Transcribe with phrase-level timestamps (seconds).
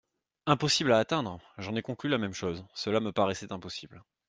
[0.47, 1.39] Impossible à atteindre!
[1.59, 4.03] J’en ai conclu la même chose, cela me paraissait impossible.